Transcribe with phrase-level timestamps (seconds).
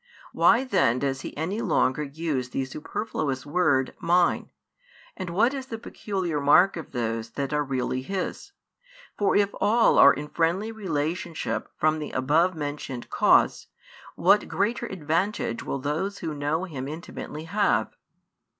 [0.33, 4.49] Why then does He any longer use the superfluous word 'Mine?'
[5.15, 8.51] And what is the peculiar mark of those that are really His?
[9.15, 13.67] For if all are in friendly relationship from the above mentioned cause,
[14.15, 17.95] what greater advantage will those who know Him intimately have?"